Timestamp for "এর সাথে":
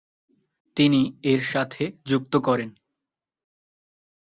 1.23-1.83